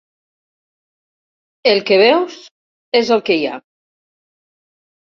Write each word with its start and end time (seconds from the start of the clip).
El 1.73 1.83
que 1.91 2.01
veus 2.05 2.39
és 3.03 3.17
el 3.19 3.23
que 3.31 3.39
hi 3.45 3.49
ha. 3.53 3.63